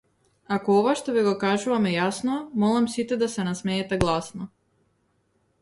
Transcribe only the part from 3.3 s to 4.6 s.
се насмеете гласно.